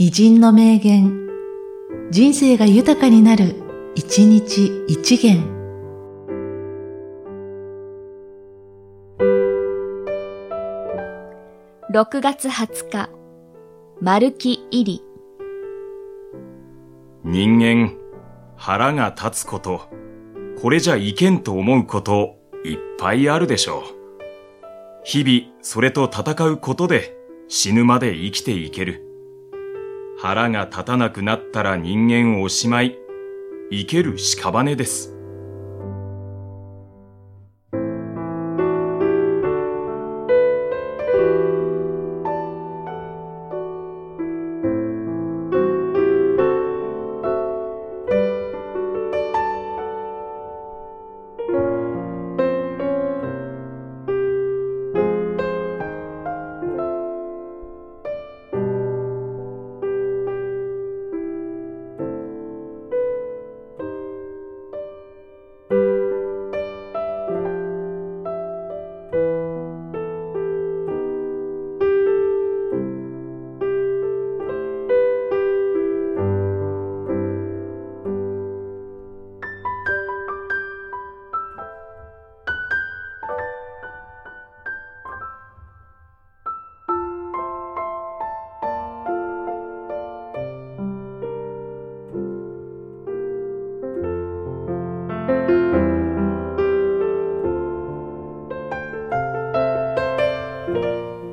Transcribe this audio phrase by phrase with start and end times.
[0.00, 1.28] 偉人の名言、
[2.12, 3.56] 人生が豊かになる、
[3.96, 5.42] 一日一元。
[11.92, 13.10] 6月20日、
[14.00, 15.02] 丸木入り。
[17.24, 17.96] 人間、
[18.54, 19.88] 腹が立つこと、
[20.62, 23.82] これじゃいけんと思うこと、いっぱいあるでしょう。
[25.02, 27.16] 日々、それと戦うことで、
[27.48, 29.07] 死ぬまで生きていける。
[30.20, 32.98] 腹が立たなくなったら人間おしまい。
[33.70, 35.17] 生ける屍です。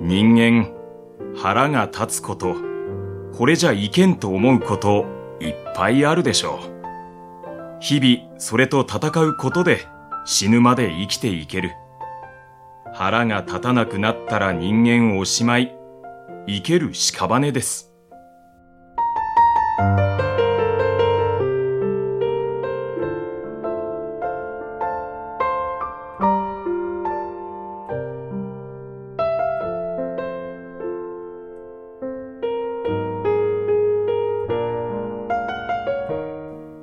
[0.08, 0.72] 人間、
[1.36, 2.56] 腹が立つこと、
[3.36, 5.08] これじゃいけんと思うこと、
[5.40, 7.78] いっぱいあるでしょう。
[7.80, 9.80] 日々、それと戦うことで、
[10.24, 11.72] 死ぬまで生きていける。
[12.94, 15.76] 腹が立たなくなったら人間おしまい。
[16.46, 17.95] 生ける屍です。